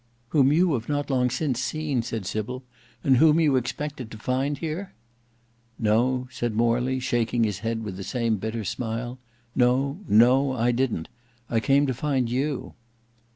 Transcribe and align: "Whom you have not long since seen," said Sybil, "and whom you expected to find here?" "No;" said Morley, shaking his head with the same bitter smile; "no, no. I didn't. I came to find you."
"Whom 0.29 0.51
you 0.51 0.73
have 0.73 0.89
not 0.89 1.11
long 1.11 1.29
since 1.29 1.61
seen," 1.61 2.01
said 2.01 2.25
Sybil, 2.25 2.63
"and 3.03 3.17
whom 3.17 3.39
you 3.39 3.55
expected 3.55 4.09
to 4.09 4.17
find 4.17 4.57
here?" 4.57 4.93
"No;" 5.77 6.27
said 6.31 6.55
Morley, 6.55 6.99
shaking 6.99 7.43
his 7.43 7.59
head 7.59 7.83
with 7.83 7.97
the 7.97 8.03
same 8.03 8.37
bitter 8.37 8.63
smile; 8.63 9.19
"no, 9.55 9.99
no. 10.07 10.53
I 10.53 10.71
didn't. 10.71 11.07
I 11.51 11.59
came 11.59 11.85
to 11.85 11.93
find 11.93 12.31
you." 12.31 12.73